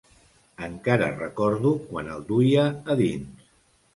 [0.67, 2.65] Encara recordo quan el duia
[2.95, 3.47] a dins.